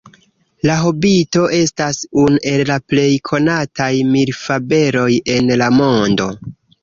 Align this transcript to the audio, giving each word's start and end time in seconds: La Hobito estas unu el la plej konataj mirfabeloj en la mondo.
La 0.67 0.75
Hobito 0.85 1.43
estas 1.57 1.99
unu 2.21 2.39
el 2.53 2.63
la 2.71 2.77
plej 2.93 3.05
konataj 3.31 3.91
mirfabeloj 4.15 5.07
en 5.37 5.55
la 5.63 5.69
mondo. 5.83 6.31